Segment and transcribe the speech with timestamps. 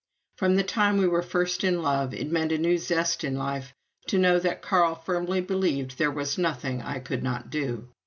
[0.37, 3.71] From the time we were first in love, it meant a new zest in life
[4.07, 7.87] to know that Carl firmly believed there was nothing I could not do.